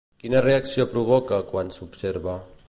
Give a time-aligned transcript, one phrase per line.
[0.21, 2.37] Quina reacció provoca quan s'observa?